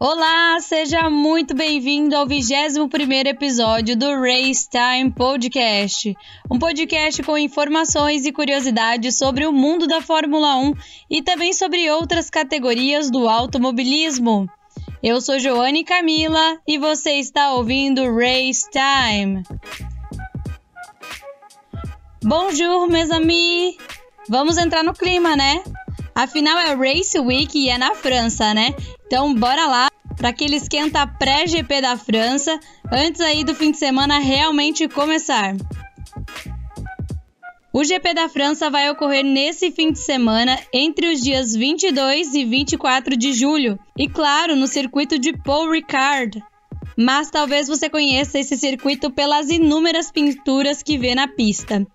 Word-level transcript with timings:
Olá, 0.00 0.60
seja 0.60 1.10
muito 1.10 1.56
bem-vindo 1.56 2.14
ao 2.14 2.24
21º 2.24 3.26
episódio 3.26 3.96
do 3.96 4.06
Race 4.14 4.68
Time 4.70 5.10
Podcast, 5.10 6.16
um 6.48 6.56
podcast 6.56 7.20
com 7.24 7.36
informações 7.36 8.24
e 8.24 8.30
curiosidades 8.30 9.18
sobre 9.18 9.44
o 9.44 9.52
mundo 9.52 9.88
da 9.88 10.00
Fórmula 10.00 10.54
1 10.54 10.72
e 11.10 11.20
também 11.20 11.52
sobre 11.52 11.90
outras 11.90 12.30
categorias 12.30 13.10
do 13.10 13.28
automobilismo. 13.28 14.48
Eu 15.02 15.20
sou 15.20 15.36
Joane 15.40 15.82
Camila 15.82 16.60
e 16.64 16.78
você 16.78 17.14
está 17.14 17.54
ouvindo 17.54 18.14
Race 18.14 18.70
Time. 18.70 19.42
Bonjour, 22.22 22.86
mes 22.86 23.10
amis! 23.10 23.76
Vamos 24.28 24.58
entrar 24.58 24.84
no 24.84 24.94
clima, 24.94 25.34
né? 25.34 25.60
Afinal 26.18 26.58
é 26.58 26.74
Race 26.74 27.16
Week 27.16 27.56
e 27.56 27.68
é 27.68 27.78
na 27.78 27.94
França, 27.94 28.52
né? 28.52 28.74
Então 29.06 29.32
bora 29.32 29.68
lá 29.68 29.88
para 30.16 30.30
aquele 30.30 30.56
esquenta 30.56 31.06
pré-GP 31.06 31.80
da 31.80 31.96
França, 31.96 32.58
antes 32.90 33.20
aí 33.20 33.44
do 33.44 33.54
fim 33.54 33.70
de 33.70 33.76
semana 33.76 34.18
realmente 34.18 34.88
começar. 34.88 35.54
O 37.72 37.84
GP 37.84 38.14
da 38.14 38.28
França 38.28 38.68
vai 38.68 38.90
ocorrer 38.90 39.24
nesse 39.24 39.70
fim 39.70 39.92
de 39.92 40.00
semana, 40.00 40.58
entre 40.74 41.12
os 41.12 41.20
dias 41.20 41.54
22 41.54 42.34
e 42.34 42.44
24 42.44 43.16
de 43.16 43.32
julho, 43.32 43.78
e 43.96 44.08
claro, 44.08 44.56
no 44.56 44.66
circuito 44.66 45.20
de 45.20 45.32
Paul 45.32 45.70
Ricard. 45.70 46.42
Mas 47.00 47.30
talvez 47.30 47.68
você 47.68 47.88
conheça 47.88 48.40
esse 48.40 48.56
circuito 48.56 49.08
pelas 49.08 49.50
inúmeras 49.50 50.10
pinturas 50.10 50.82
que 50.82 50.98
vê 50.98 51.14
na 51.14 51.28
pista. 51.28 51.86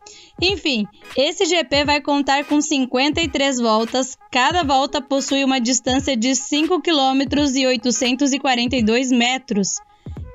Enfim, 0.42 0.88
esse 1.18 1.44
GP 1.44 1.84
vai 1.84 2.00
contar 2.00 2.46
com 2.46 2.62
53 2.62 3.60
voltas, 3.60 4.18
cada 4.32 4.64
volta 4.64 5.02
possui 5.02 5.44
uma 5.44 5.60
distância 5.60 6.16
de 6.16 6.34
5 6.34 6.82
km 6.82 7.22
e 7.54 7.68
842 7.68 9.12
metros, 9.12 9.74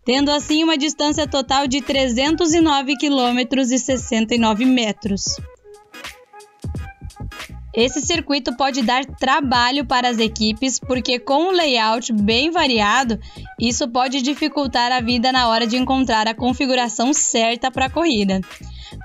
tendo 0.04 0.30
assim 0.30 0.62
uma 0.62 0.76
distância 0.76 1.26
total 1.26 1.66
de 1.66 1.80
309 1.80 2.94
km 2.98 3.58
e 3.72 3.78
69 3.78 4.66
metros. 4.66 5.22
Esse 7.78 8.00
circuito 8.00 8.56
pode 8.56 8.82
dar 8.82 9.04
trabalho 9.04 9.86
para 9.86 10.08
as 10.08 10.18
equipes, 10.18 10.80
porque 10.80 11.16
com 11.20 11.44
um 11.44 11.50
layout 11.52 12.12
bem 12.12 12.50
variado, 12.50 13.20
isso 13.56 13.86
pode 13.86 14.20
dificultar 14.20 14.90
a 14.90 15.00
vida 15.00 15.30
na 15.30 15.46
hora 15.46 15.64
de 15.64 15.76
encontrar 15.76 16.26
a 16.26 16.34
configuração 16.34 17.14
certa 17.14 17.70
para 17.70 17.86
a 17.86 17.90
corrida. 17.90 18.40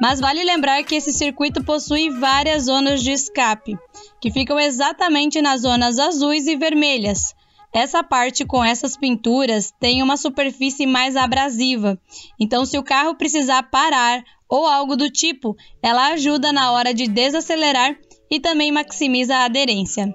Mas 0.02 0.20
vale 0.20 0.44
lembrar 0.44 0.82
que 0.82 0.96
esse 0.96 1.14
circuito 1.14 1.64
possui 1.64 2.10
várias 2.10 2.64
zonas 2.64 3.04
de 3.04 3.12
escape, 3.12 3.78
que 4.20 4.32
ficam 4.32 4.60
exatamente 4.60 5.40
nas 5.40 5.62
zonas 5.62 6.00
azuis 6.00 6.48
e 6.48 6.56
vermelhas. 6.56 7.36
Essa 7.72 8.04
parte 8.04 8.44
com 8.44 8.66
essas 8.66 8.98
pinturas 8.98 9.72
tem 9.80 10.02
uma 10.02 10.18
superfície 10.18 10.88
mais 10.88 11.16
abrasiva, 11.16 11.96
então 12.40 12.66
se 12.66 12.80
o 12.80 12.84
carro 12.84 13.14
precisar 13.14 13.62
parar 13.70 14.24
ou 14.50 14.66
algo 14.66 14.96
do 14.96 15.12
tipo, 15.12 15.56
ela 15.80 16.08
ajuda 16.08 16.52
na 16.52 16.72
hora 16.72 16.92
de 16.92 17.08
desacelerar 17.08 17.96
e 18.34 18.40
também 18.40 18.72
maximiza 18.72 19.36
a 19.36 19.46
aderência. 19.46 20.12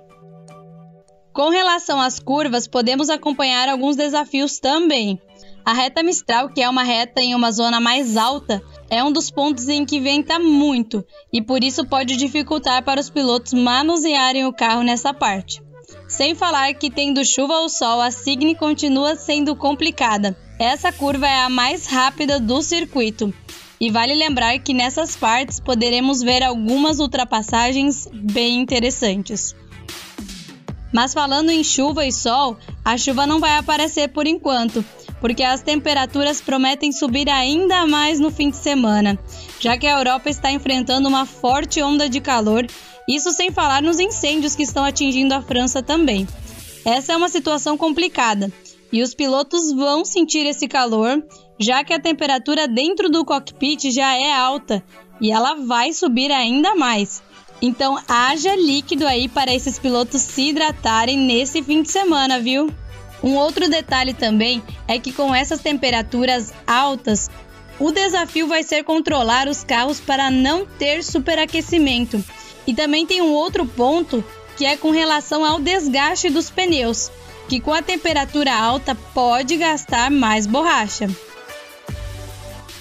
Com 1.32 1.50
relação 1.50 2.00
às 2.00 2.18
curvas, 2.18 2.66
podemos 2.66 3.08
acompanhar 3.08 3.68
alguns 3.68 3.94
desafios 3.94 4.58
também. 4.58 5.22
A 5.64 5.72
reta 5.72 6.02
Mistral, 6.02 6.48
que 6.48 6.60
é 6.60 6.68
uma 6.68 6.82
reta 6.82 7.22
em 7.22 7.32
uma 7.32 7.52
zona 7.52 7.78
mais 7.78 8.16
alta, 8.16 8.60
é 8.90 9.04
um 9.04 9.12
dos 9.12 9.30
pontos 9.30 9.68
em 9.68 9.86
que 9.86 10.00
venta 10.00 10.36
muito 10.36 11.04
e 11.32 11.40
por 11.40 11.62
isso 11.62 11.86
pode 11.86 12.16
dificultar 12.16 12.82
para 12.82 13.00
os 13.00 13.08
pilotos 13.08 13.52
manusearem 13.52 14.46
o 14.46 14.52
carro 14.52 14.82
nessa 14.82 15.14
parte. 15.14 15.62
Sem 16.08 16.34
falar 16.34 16.74
que 16.74 16.90
tendo 16.90 17.24
chuva 17.24 17.54
ou 17.60 17.68
sol, 17.68 18.00
a 18.00 18.10
Signe 18.10 18.56
continua 18.56 19.14
sendo 19.14 19.54
complicada. 19.54 20.36
Essa 20.58 20.90
curva 20.90 21.28
é 21.28 21.42
a 21.42 21.48
mais 21.48 21.86
rápida 21.86 22.40
do 22.40 22.60
circuito. 22.62 23.32
E 23.80 23.90
vale 23.90 24.14
lembrar 24.14 24.58
que 24.58 24.74
nessas 24.74 25.14
partes 25.14 25.60
poderemos 25.60 26.20
ver 26.20 26.42
algumas 26.42 26.98
ultrapassagens 26.98 28.08
bem 28.12 28.58
interessantes. 28.60 29.54
Mas 30.92 31.12
falando 31.12 31.50
em 31.50 31.62
chuva 31.62 32.06
e 32.06 32.12
sol, 32.12 32.56
a 32.84 32.96
chuva 32.96 33.26
não 33.26 33.38
vai 33.38 33.56
aparecer 33.56 34.08
por 34.08 34.26
enquanto, 34.26 34.84
porque 35.20 35.42
as 35.42 35.62
temperaturas 35.62 36.40
prometem 36.40 36.92
subir 36.92 37.28
ainda 37.28 37.86
mais 37.86 38.18
no 38.18 38.30
fim 38.30 38.50
de 38.50 38.56
semana, 38.56 39.18
já 39.60 39.76
que 39.76 39.86
a 39.86 39.98
Europa 39.98 40.30
está 40.30 40.50
enfrentando 40.50 41.08
uma 41.08 41.26
forte 41.26 41.82
onda 41.82 42.08
de 42.08 42.20
calor, 42.20 42.66
isso 43.08 43.30
sem 43.32 43.50
falar 43.50 43.82
nos 43.82 43.98
incêndios 44.00 44.54
que 44.54 44.62
estão 44.62 44.84
atingindo 44.84 45.34
a 45.34 45.42
França 45.42 45.82
também. 45.82 46.26
Essa 46.84 47.12
é 47.12 47.16
uma 47.16 47.28
situação 47.28 47.76
complicada 47.76 48.50
e 48.90 49.02
os 49.02 49.14
pilotos 49.14 49.72
vão 49.72 50.04
sentir 50.04 50.46
esse 50.46 50.66
calor, 50.66 51.22
já 51.58 51.82
que 51.82 51.92
a 51.92 52.00
temperatura 52.00 52.68
dentro 52.68 53.10
do 53.10 53.24
cockpit 53.24 53.90
já 53.90 54.14
é 54.14 54.32
alta 54.32 54.82
e 55.20 55.32
ela 55.32 55.54
vai 55.54 55.92
subir 55.92 56.30
ainda 56.30 56.74
mais. 56.74 57.22
Então 57.60 57.98
haja 58.06 58.54
líquido 58.54 59.06
aí 59.06 59.28
para 59.28 59.52
esses 59.52 59.78
pilotos 59.78 60.22
se 60.22 60.50
hidratarem 60.50 61.18
nesse 61.18 61.62
fim 61.62 61.82
de 61.82 61.90
semana, 61.90 62.38
viu? 62.38 62.72
Um 63.22 63.34
outro 63.34 63.68
detalhe 63.68 64.14
também 64.14 64.62
é 64.86 64.98
que 64.98 65.12
com 65.12 65.34
essas 65.34 65.60
temperaturas 65.60 66.52
altas, 66.66 67.28
o 67.80 67.90
desafio 67.90 68.46
vai 68.46 68.62
ser 68.62 68.84
controlar 68.84 69.48
os 69.48 69.64
carros 69.64 69.98
para 69.98 70.30
não 70.30 70.64
ter 70.64 71.02
superaquecimento. 71.02 72.22
E 72.66 72.74
também 72.74 73.06
tem 73.06 73.20
um 73.20 73.32
outro 73.32 73.66
ponto 73.66 74.24
que 74.56 74.64
é 74.64 74.76
com 74.76 74.90
relação 74.90 75.44
ao 75.44 75.60
desgaste 75.60 76.28
dos 76.28 76.50
pneus, 76.50 77.10
que 77.48 77.60
com 77.60 77.72
a 77.72 77.82
temperatura 77.82 78.54
alta 78.54 78.94
pode 78.94 79.56
gastar 79.56 80.10
mais 80.10 80.46
borracha. 80.46 81.08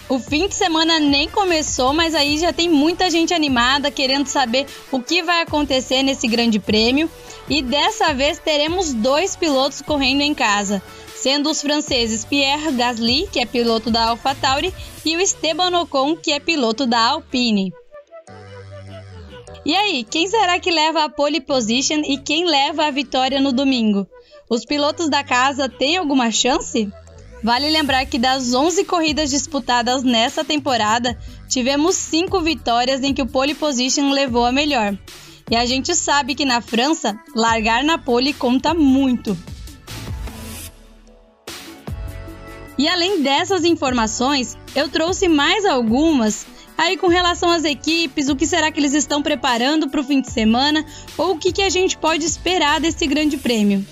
O 0.09 0.19
fim 0.19 0.47
de 0.47 0.55
semana 0.55 0.99
nem 0.99 1.27
começou, 1.27 1.93
mas 1.93 2.15
aí 2.15 2.37
já 2.37 2.53
tem 2.53 2.69
muita 2.69 3.09
gente 3.09 3.33
animada 3.33 3.91
querendo 3.91 4.27
saber 4.27 4.65
o 4.89 5.01
que 5.01 5.21
vai 5.21 5.41
acontecer 5.41 6.01
nesse 6.01 6.27
grande 6.29 6.59
prêmio. 6.59 7.11
E 7.49 7.61
dessa 7.61 8.13
vez 8.13 8.39
teremos 8.39 8.93
dois 8.93 9.35
pilotos 9.35 9.81
correndo 9.81 10.21
em 10.21 10.33
casa, 10.33 10.81
sendo 11.15 11.49
os 11.49 11.61
franceses 11.61 12.23
Pierre 12.23 12.71
Gasly, 12.71 13.27
que 13.31 13.39
é 13.39 13.45
piloto 13.45 13.91
da 13.91 14.09
AlphaTauri, 14.09 14.73
e 15.03 15.17
o 15.17 15.19
Esteban 15.19 15.77
Ocon, 15.81 16.15
que 16.15 16.31
é 16.31 16.39
piloto 16.39 16.85
da 16.85 16.99
Alpine. 16.99 17.73
E 19.65 19.75
aí, 19.75 20.05
quem 20.05 20.27
será 20.27 20.57
que 20.57 20.71
leva 20.71 21.03
a 21.03 21.09
pole 21.09 21.41
position 21.41 22.01
e 22.05 22.17
quem 22.17 22.45
leva 22.45 22.85
a 22.85 22.91
vitória 22.91 23.41
no 23.41 23.51
domingo? 23.51 24.07
Os 24.49 24.63
pilotos 24.63 25.09
da 25.09 25.25
casa 25.25 25.67
têm 25.67 25.97
alguma 25.97 26.31
chance? 26.31 26.89
Vale 27.43 27.69
lembrar 27.69 28.05
que 28.05 28.17
das 28.17 28.53
11 28.53 28.83
corridas 28.85 29.29
disputadas 29.29 30.03
nessa 30.03 30.43
temporada, 30.43 31.17
tivemos 31.47 31.95
5 31.95 32.41
vitórias 32.41 33.03
em 33.03 33.13
que 33.13 33.21
o 33.21 33.27
pole 33.27 33.53
position 33.53 34.11
levou 34.11 34.45
a 34.45 34.51
melhor. 34.51 34.97
E 35.49 35.55
a 35.55 35.65
gente 35.65 35.95
sabe 35.95 36.35
que 36.35 36.45
na 36.45 36.59
França, 36.59 37.17
largar 37.35 37.83
na 37.83 37.97
pole 37.97 38.33
conta 38.33 38.73
muito. 38.73 39.37
E 42.77 42.87
além 42.87 43.21
dessas 43.21 43.63
informações, 43.63 44.57
eu 44.75 44.89
trouxe 44.89 45.27
mais 45.27 45.65
algumas 45.65 46.45
aí 46.77 46.95
com 46.95 47.07
relação 47.07 47.49
às 47.49 47.63
equipes, 47.63 48.29
o 48.29 48.35
que 48.35 48.45
será 48.45 48.71
que 48.71 48.79
eles 48.79 48.93
estão 48.93 49.23
preparando 49.23 49.89
para 49.89 49.99
o 49.99 50.03
fim 50.03 50.21
de 50.21 50.29
semana 50.29 50.85
ou 51.17 51.31
o 51.31 51.37
que, 51.37 51.51
que 51.51 51.63
a 51.63 51.69
gente 51.69 51.97
pode 51.97 52.23
esperar 52.23 52.79
desse 52.79 53.07
grande 53.07 53.37
prêmio. 53.37 53.83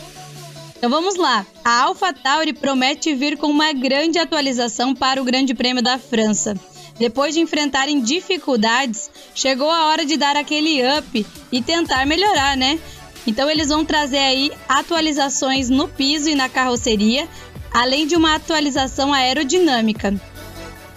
Então 0.77 0.89
vamos 0.89 1.15
lá. 1.15 1.45
A 1.63 1.83
AlphaTauri 1.83 2.53
promete 2.53 3.13
vir 3.15 3.37
com 3.37 3.47
uma 3.47 3.73
grande 3.73 4.19
atualização 4.19 4.93
para 4.93 5.21
o 5.21 5.25
Grande 5.25 5.53
Prêmio 5.53 5.81
da 5.81 5.97
França. 5.97 6.55
Depois 6.97 7.33
de 7.33 7.41
enfrentarem 7.41 8.01
dificuldades, 8.01 9.09
chegou 9.33 9.69
a 9.69 9.87
hora 9.87 10.05
de 10.05 10.15
dar 10.15 10.35
aquele 10.35 10.81
up 10.97 11.25
e 11.51 11.61
tentar 11.61 12.05
melhorar, 12.05 12.55
né? 12.55 12.79
Então 13.27 13.49
eles 13.49 13.69
vão 13.69 13.83
trazer 13.83 14.19
aí 14.19 14.51
atualizações 14.69 15.69
no 15.69 15.87
piso 15.87 16.29
e 16.29 16.35
na 16.35 16.47
carroceria, 16.47 17.27
além 17.73 18.07
de 18.07 18.15
uma 18.15 18.35
atualização 18.35 19.13
aerodinâmica. 19.13 20.13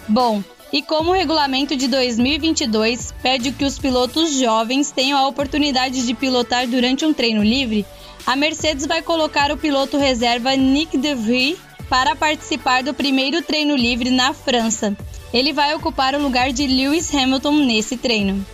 Bom, 0.07 0.43
e 0.71 0.81
como 0.81 1.09
o 1.09 1.13
regulamento 1.13 1.75
de 1.75 1.87
2022 1.87 3.13
pede 3.23 3.51
que 3.51 3.65
os 3.65 3.79
pilotos 3.79 4.31
jovens 4.33 4.91
tenham 4.91 5.17
a 5.17 5.27
oportunidade 5.27 6.05
de 6.05 6.13
pilotar 6.13 6.67
durante 6.67 7.05
um 7.05 7.13
treino 7.13 7.43
livre, 7.43 7.85
a 8.29 8.35
Mercedes 8.35 8.85
vai 8.85 9.01
colocar 9.01 9.51
o 9.51 9.57
piloto 9.57 9.97
reserva 9.97 10.55
Nick 10.55 10.95
DeVries 10.95 11.57
para 11.89 12.15
participar 12.15 12.83
do 12.83 12.93
primeiro 12.93 13.41
treino 13.41 13.75
livre 13.75 14.11
na 14.11 14.33
França. 14.33 14.95
Ele 15.33 15.51
vai 15.51 15.73
ocupar 15.73 16.13
o 16.13 16.21
lugar 16.21 16.53
de 16.53 16.67
Lewis 16.67 17.11
Hamilton 17.11 17.53
nesse 17.65 17.97
treino. 17.97 18.45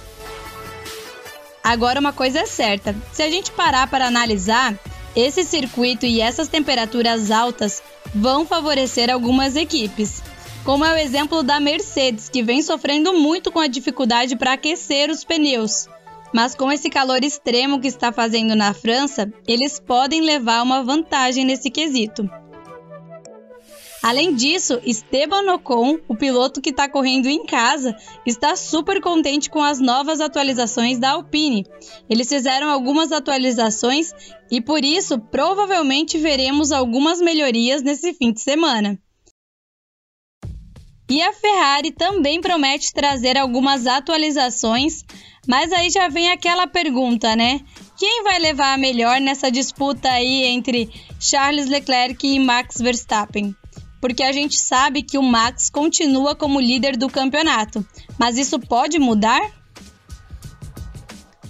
Agora, 1.61 1.99
uma 1.99 2.13
coisa 2.13 2.39
é 2.39 2.45
certa: 2.45 2.95
se 3.11 3.21
a 3.21 3.29
gente 3.29 3.51
parar 3.51 3.89
para 3.89 4.07
analisar, 4.07 4.79
esse 5.13 5.43
circuito 5.43 6.05
e 6.05 6.21
essas 6.21 6.47
temperaturas 6.47 7.29
altas 7.29 7.83
vão 8.13 8.45
favorecer 8.45 9.11
algumas 9.11 9.57
equipes. 9.57 10.23
Como 10.63 10.85
é 10.85 10.93
o 10.93 10.97
exemplo 10.97 11.43
da 11.43 11.59
Mercedes, 11.59 12.29
que 12.29 12.41
vem 12.41 12.61
sofrendo 12.61 13.11
muito 13.11 13.51
com 13.51 13.59
a 13.59 13.67
dificuldade 13.67 14.37
para 14.37 14.53
aquecer 14.53 15.09
os 15.09 15.25
pneus. 15.25 15.89
Mas 16.35 16.53
com 16.53 16.69
esse 16.69 16.89
calor 16.89 17.23
extremo 17.23 17.79
que 17.79 17.87
está 17.87 18.11
fazendo 18.11 18.57
na 18.57 18.73
França, 18.73 19.31
eles 19.47 19.79
podem 19.79 20.19
levar 20.19 20.63
uma 20.63 20.83
vantagem 20.83 21.45
nesse 21.45 21.71
quesito. 21.71 22.29
Além 24.03 24.35
disso, 24.35 24.81
Esteban 24.83 25.49
Ocon, 25.53 25.97
o 26.09 26.15
piloto 26.17 26.59
que 26.59 26.71
está 26.71 26.89
correndo 26.89 27.27
em 27.29 27.45
casa, 27.45 27.95
está 28.25 28.53
super 28.57 28.99
contente 28.99 29.49
com 29.49 29.63
as 29.63 29.79
novas 29.79 30.19
atualizações 30.19 30.99
da 30.99 31.11
Alpine. 31.11 31.65
Eles 32.09 32.27
fizeram 32.27 32.69
algumas 32.69 33.13
atualizações 33.13 34.11
e 34.51 34.59
por 34.59 34.83
isso 34.83 35.17
provavelmente 35.17 36.17
veremos 36.17 36.73
algumas 36.73 37.21
melhorias 37.21 37.81
nesse 37.81 38.13
fim 38.13 38.33
de 38.33 38.41
semana. 38.41 38.99
E 41.09 41.21
a 41.21 41.31
Ferrari 41.33 41.91
também 41.91 42.41
promete 42.41 42.93
trazer 42.93 43.37
algumas 43.37 43.85
atualizações, 43.85 45.03
mas 45.47 45.71
aí 45.71 45.89
já 45.89 46.07
vem 46.07 46.31
aquela 46.31 46.65
pergunta, 46.67 47.35
né? 47.35 47.61
Quem 47.97 48.23
vai 48.23 48.39
levar 48.39 48.73
a 48.73 48.77
melhor 48.77 49.21
nessa 49.21 49.51
disputa 49.51 50.09
aí 50.09 50.45
entre 50.45 50.89
Charles 51.19 51.67
Leclerc 51.67 52.27
e 52.27 52.39
Max 52.39 52.77
Verstappen? 52.79 53.55
porque 54.05 54.21
a 54.21 54.31
gente 54.31 54.59
sabe 54.59 55.01
que 55.01 55.17
o 55.17 55.23
Max 55.23 55.67
continua 55.67 56.35
como 56.35 56.59
líder 56.59 56.95
do 56.95 57.09
campeonato. 57.09 57.83
Mas 58.19 58.37
isso 58.37 58.59
pode 58.59 58.99
mudar? 58.99 59.41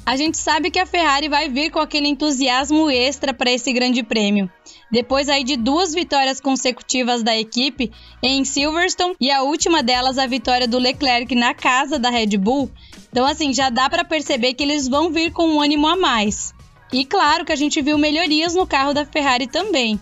A 0.05 0.15
gente 0.15 0.37
sabe 0.37 0.71
que 0.71 0.79
a 0.79 0.85
Ferrari 0.85 1.27
vai 1.27 1.49
vir 1.49 1.69
com 1.69 1.79
aquele 1.79 2.07
entusiasmo 2.07 2.89
extra 2.89 3.33
para 3.33 3.51
esse 3.51 3.73
grande 3.73 4.03
prêmio. 4.03 4.49
Depois 4.91 5.29
aí 5.29 5.43
de 5.43 5.57
duas 5.57 5.93
vitórias 5.93 6.39
consecutivas 6.39 7.23
da 7.23 7.35
equipe 7.37 7.91
em 8.21 8.45
Silverstone 8.45 9.15
e 9.19 9.31
a 9.31 9.41
última 9.41 9.81
delas 9.81 10.17
a 10.17 10.27
vitória 10.27 10.67
do 10.67 10.77
Leclerc 10.77 11.33
na 11.35 11.53
casa 11.53 11.97
da 11.97 12.09
Red 12.09 12.37
Bull. 12.37 12.71
Então 13.11 13.25
assim, 13.25 13.53
já 13.53 13.69
dá 13.69 13.89
para 13.89 14.05
perceber 14.05 14.53
que 14.53 14.63
eles 14.63 14.87
vão 14.87 15.11
vir 15.11 15.31
com 15.31 15.47
um 15.47 15.61
ânimo 15.61 15.87
a 15.87 15.95
mais. 15.95 16.53
E 16.93 17.03
claro 17.03 17.43
que 17.43 17.51
a 17.51 17.55
gente 17.55 17.81
viu 17.81 17.97
melhorias 17.97 18.53
no 18.53 18.67
carro 18.67 18.93
da 18.93 19.05
Ferrari 19.05 19.47
também 19.47 19.99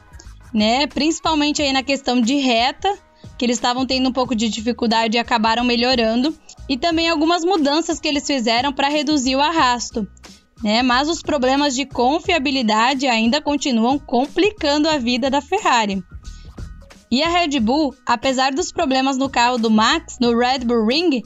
né? 0.54 0.86
Principalmente 0.88 1.62
aí 1.62 1.74
na 1.74 1.82
questão 1.82 2.22
de 2.22 2.36
reta, 2.36 2.94
que 3.38 3.46
eles 3.46 3.58
estavam 3.58 3.86
tendo 3.86 4.10
um 4.10 4.14
pouco 4.14 4.36
de 4.36 4.48
dificuldade 4.48 5.18
e 5.18 5.20
acabaram 5.20 5.64
melhorando, 5.64 6.38
e 6.70 6.78
também 6.78 7.10
algumas 7.10 7.44
mudanças 7.44 8.00
que 8.00 8.08
eles 8.08 8.26
fizeram 8.26 8.72
para 8.72 8.88
reduzir 8.88 9.36
o 9.36 9.42
arrasto. 9.42 10.08
Né? 10.64 10.82
Mas 10.82 11.10
os 11.10 11.22
problemas 11.22 11.76
de 11.76 11.86
confiabilidade 11.86 13.08
ainda 13.08 13.42
continuam 13.42 14.00
complicando 14.00 14.88
a 14.88 14.98
vida 14.98 15.30
da 15.30 15.42
Ferrari. 15.42 16.04
E 17.12 17.22
a 17.22 17.30
Red 17.30 17.60
Bull, 17.60 17.94
apesar 18.06 18.52
dos 18.54 18.72
problemas 18.72 19.18
no 19.18 19.30
carro 19.30 19.58
do 19.58 19.70
Max, 19.70 20.18
no 20.20 20.36
Red 20.36 20.60
Bull 20.60 20.88
Ring, 20.88 21.22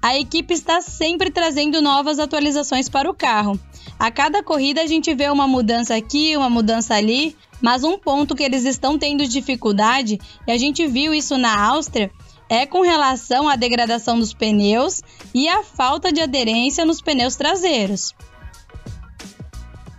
a 0.00 0.18
equipe 0.18 0.52
está 0.52 0.80
sempre 0.80 1.30
trazendo 1.30 1.80
novas 1.80 2.18
atualizações 2.18 2.88
para 2.88 3.10
o 3.10 3.14
carro. 3.14 3.58
A 3.98 4.10
cada 4.10 4.42
corrida 4.42 4.82
a 4.82 4.86
gente 4.86 5.14
vê 5.14 5.28
uma 5.30 5.46
mudança 5.46 5.94
aqui, 5.94 6.36
uma 6.36 6.50
mudança 6.50 6.94
ali, 6.94 7.36
mas 7.60 7.84
um 7.84 7.96
ponto 7.96 8.34
que 8.34 8.42
eles 8.42 8.64
estão 8.64 8.98
tendo 8.98 9.26
dificuldade, 9.26 10.20
e 10.46 10.50
a 10.50 10.58
gente 10.58 10.86
viu 10.86 11.14
isso 11.14 11.38
na 11.38 11.56
Áustria, 11.68 12.10
é 12.48 12.66
com 12.66 12.82
relação 12.82 13.48
à 13.48 13.54
degradação 13.54 14.18
dos 14.18 14.34
pneus 14.34 15.00
e 15.32 15.48
a 15.48 15.62
falta 15.62 16.12
de 16.12 16.20
aderência 16.20 16.84
nos 16.84 17.00
pneus 17.00 17.36
traseiros. 17.36 18.12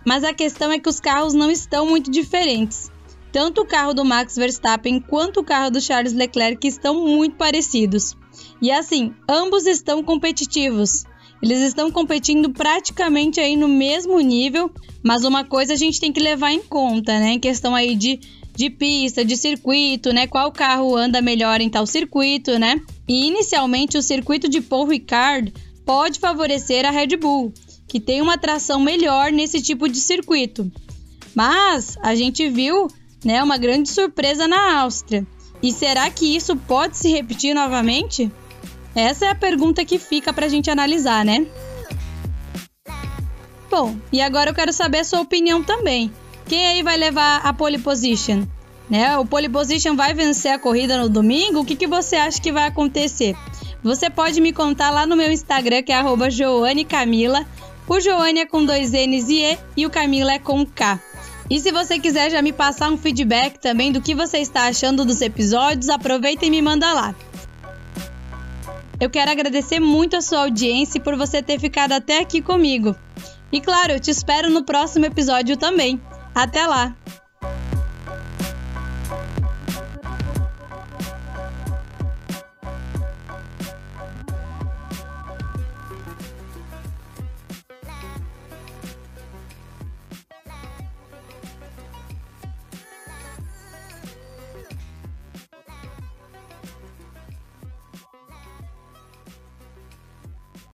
Mas 0.04 0.22
a 0.24 0.34
questão 0.34 0.70
é 0.70 0.78
que 0.78 0.88
os 0.88 1.00
carros 1.00 1.34
não 1.34 1.50
estão 1.50 1.86
muito 1.86 2.10
diferentes. 2.10 2.90
Tanto 3.32 3.62
o 3.62 3.66
carro 3.66 3.92
do 3.92 4.04
Max 4.04 4.36
Verstappen 4.36 5.00
quanto 5.00 5.40
o 5.40 5.44
carro 5.44 5.70
do 5.70 5.80
Charles 5.80 6.12
Leclerc 6.12 6.66
estão 6.68 7.04
muito 7.04 7.36
parecidos. 7.36 8.16
E 8.62 8.70
assim, 8.70 9.12
ambos 9.28 9.66
estão 9.66 10.04
competitivos. 10.04 11.04
Eles 11.42 11.58
estão 11.60 11.90
competindo 11.90 12.50
praticamente 12.50 13.40
aí 13.40 13.56
no 13.56 13.68
mesmo 13.68 14.20
nível, 14.20 14.70
mas 15.02 15.24
uma 15.24 15.44
coisa 15.44 15.74
a 15.74 15.76
gente 15.76 16.00
tem 16.00 16.12
que 16.12 16.20
levar 16.20 16.52
em 16.52 16.60
conta, 16.60 17.18
né? 17.18 17.32
Em 17.32 17.40
questão 17.40 17.74
aí 17.74 17.94
de, 17.94 18.20
de 18.54 18.70
pista, 18.70 19.24
de 19.24 19.36
circuito, 19.36 20.12
né? 20.12 20.26
Qual 20.26 20.52
carro 20.52 20.96
anda 20.96 21.20
melhor 21.20 21.60
em 21.60 21.68
tal 21.68 21.86
circuito, 21.86 22.58
né? 22.58 22.80
E 23.06 23.26
inicialmente 23.26 23.98
o 23.98 24.02
circuito 24.02 24.48
de 24.48 24.60
Paul 24.60 24.86
Ricard 24.86 25.52
pode 25.84 26.18
favorecer 26.18 26.86
a 26.86 26.90
Red 26.90 27.16
Bull, 27.18 27.52
que 27.94 28.00
tem 28.00 28.20
uma 28.20 28.36
tração 28.36 28.80
melhor 28.80 29.30
nesse 29.30 29.62
tipo 29.62 29.88
de 29.88 30.00
circuito. 30.00 30.68
Mas 31.32 31.96
a 32.02 32.12
gente 32.16 32.50
viu, 32.50 32.88
né, 33.24 33.40
uma 33.40 33.56
grande 33.56 33.88
surpresa 33.88 34.48
na 34.48 34.80
Áustria. 34.80 35.24
E 35.62 35.70
será 35.70 36.10
que 36.10 36.34
isso 36.34 36.56
pode 36.56 36.96
se 36.96 37.08
repetir 37.08 37.54
novamente? 37.54 38.28
Essa 38.96 39.26
é 39.26 39.30
a 39.30 39.34
pergunta 39.36 39.84
que 39.84 39.96
fica 39.96 40.32
pra 40.32 40.48
gente 40.48 40.68
analisar, 40.68 41.24
né? 41.24 41.46
Bom, 43.70 43.94
e 44.10 44.20
agora 44.20 44.50
eu 44.50 44.54
quero 44.54 44.72
saber 44.72 44.98
a 44.98 45.04
sua 45.04 45.20
opinião 45.20 45.62
também. 45.62 46.12
Quem 46.48 46.66
aí 46.66 46.82
vai 46.82 46.96
levar 46.96 47.42
a 47.44 47.52
pole 47.52 47.78
position? 47.78 48.44
Né? 48.90 49.16
O 49.18 49.24
pole 49.24 49.48
position 49.48 49.94
vai 49.94 50.12
vencer 50.12 50.50
a 50.50 50.58
corrida 50.58 50.98
no 50.98 51.08
domingo? 51.08 51.60
O 51.60 51.64
que, 51.64 51.76
que 51.76 51.86
você 51.86 52.16
acha 52.16 52.42
que 52.42 52.50
vai 52.50 52.66
acontecer? 52.66 53.36
Você 53.84 54.10
pode 54.10 54.40
me 54.40 54.52
contar 54.52 54.90
lá 54.90 55.06
no 55.06 55.14
meu 55.14 55.30
Instagram, 55.30 55.82
que 55.84 55.92
é 55.92 56.02
@joanecamila. 56.30 57.46
O 57.86 58.00
Joane 58.00 58.40
é 58.40 58.46
com 58.46 58.64
dois 58.64 58.92
N's 58.92 59.28
e 59.28 59.42
E 59.42 59.58
e 59.76 59.86
o 59.86 59.90
Camila 59.90 60.32
é 60.32 60.38
com 60.38 60.64
K. 60.64 60.98
E 61.50 61.60
se 61.60 61.70
você 61.70 61.98
quiser 61.98 62.30
já 62.30 62.40
me 62.40 62.52
passar 62.52 62.90
um 62.90 62.96
feedback 62.96 63.58
também 63.58 63.92
do 63.92 64.00
que 64.00 64.14
você 64.14 64.38
está 64.38 64.62
achando 64.62 65.04
dos 65.04 65.20
episódios, 65.20 65.90
aproveita 65.90 66.46
e 66.46 66.50
me 66.50 66.62
manda 66.62 66.92
lá. 66.92 67.14
Eu 68.98 69.10
quero 69.10 69.30
agradecer 69.30 69.80
muito 69.80 70.16
a 70.16 70.22
sua 70.22 70.40
audiência 70.40 70.96
e 70.98 71.00
por 71.00 71.16
você 71.16 71.42
ter 71.42 71.60
ficado 71.60 71.92
até 71.92 72.20
aqui 72.20 72.40
comigo. 72.40 72.96
E 73.52 73.60
claro, 73.60 73.92
eu 73.92 74.00
te 74.00 74.10
espero 74.10 74.48
no 74.48 74.64
próximo 74.64 75.04
episódio 75.04 75.56
também. 75.56 76.00
Até 76.34 76.66
lá! 76.66 76.96